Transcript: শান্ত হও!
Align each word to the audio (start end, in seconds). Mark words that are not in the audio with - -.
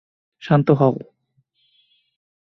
শান্ত 0.43 0.67
হও! 0.71 0.95